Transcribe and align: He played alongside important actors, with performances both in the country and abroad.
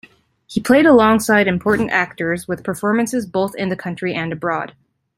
He 0.47 0.59
played 0.59 0.87
alongside 0.87 1.47
important 1.47 1.91
actors, 1.91 2.47
with 2.47 2.63
performances 2.63 3.27
both 3.27 3.53
in 3.55 3.69
the 3.69 3.75
country 3.75 4.15
and 4.15 4.33
abroad. 4.33 4.73